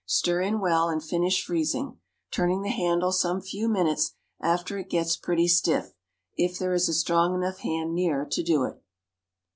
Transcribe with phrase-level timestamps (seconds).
[0.07, 1.99] Stir in well and finish freezing,
[2.31, 5.93] turning the handle some few minutes after it gets pretty stiff,
[6.35, 8.81] if there is a strong enough hand near to do it.